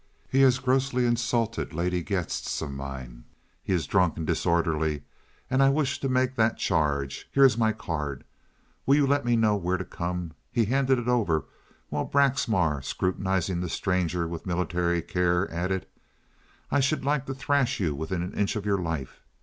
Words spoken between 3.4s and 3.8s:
He